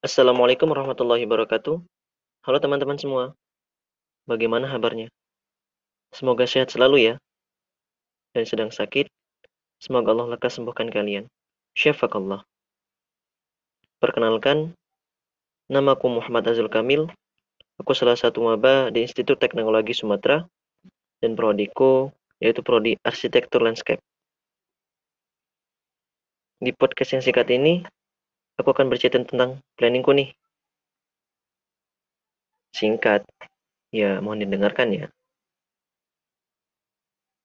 [0.00, 1.76] Assalamualaikum warahmatullahi wabarakatuh.
[2.48, 3.36] Halo teman-teman semua.
[4.24, 5.12] Bagaimana kabarnya?
[6.08, 7.14] Semoga sehat selalu ya.
[8.32, 9.12] Dan sedang sakit,
[9.76, 11.28] semoga Allah lekas sembuhkan kalian.
[11.76, 12.48] Syafakallah.
[14.00, 14.72] Perkenalkan,
[15.68, 17.04] namaku Muhammad Azul Kamil.
[17.76, 20.48] Aku salah satu maba di Institut Teknologi Sumatera
[21.20, 22.08] dan prodiku
[22.40, 24.00] yaitu prodi Arsitektur Landscape.
[26.56, 27.84] Di podcast yang singkat ini,
[28.60, 30.30] aku akan bercerita tentang planningku nih.
[32.76, 33.26] Singkat,
[33.90, 35.06] ya mohon didengarkan ya.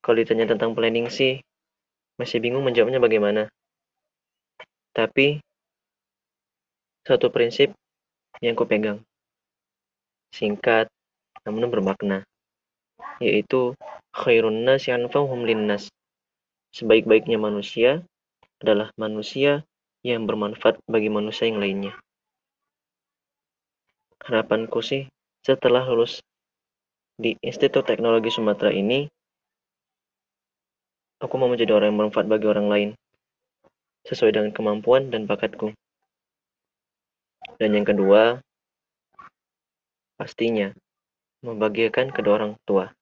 [0.00, 1.44] Kalau ditanya tentang planning sih,
[2.16, 3.52] masih bingung menjawabnya bagaimana.
[4.96, 5.44] Tapi,
[7.04, 7.76] satu prinsip
[8.40, 9.04] yang ku pegang.
[10.32, 10.88] Singkat,
[11.44, 12.24] namun bermakna.
[13.20, 13.76] Yaitu,
[14.16, 15.92] khairun nas yanfa'uhum linnas.
[16.72, 18.00] Sebaik-baiknya manusia
[18.62, 19.66] adalah manusia
[20.00, 21.92] yang bermanfaat bagi manusia yang lainnya.
[24.20, 25.08] Harapanku sih
[25.40, 26.20] setelah lulus
[27.20, 29.08] di Institut Teknologi Sumatera ini,
[31.20, 32.90] aku mau menjadi orang yang bermanfaat bagi orang lain,
[34.08, 35.76] sesuai dengan kemampuan dan bakatku.
[37.60, 38.40] Dan yang kedua,
[40.16, 40.72] pastinya
[41.44, 42.92] membahagiakan kedua orang tua.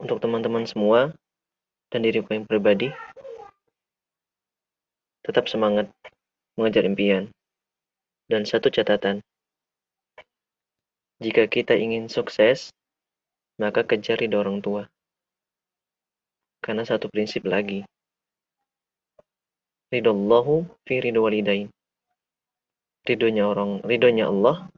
[0.00, 1.12] Untuk teman-teman semua
[1.92, 2.92] dan diriku yang pribadi,
[5.28, 5.92] tetap semangat
[6.56, 7.28] mengejar impian.
[8.28, 9.20] Dan satu catatan,
[11.20, 12.72] jika kita ingin sukses,
[13.60, 14.88] maka kejar ridho orang tua.
[16.64, 17.84] Karena satu prinsip lagi,
[19.92, 21.68] ridho Allahu fi ridho walidain.
[23.04, 24.68] Ridhonya orang, ridhonya Allah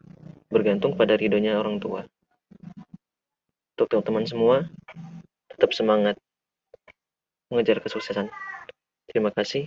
[0.50, 2.06] bergantung pada ridhonya orang tua.
[3.74, 4.56] Untuk teman-teman semua,
[5.50, 6.14] tetap semangat
[7.50, 8.30] mengejar kesuksesan.
[9.10, 9.66] Terima kasih.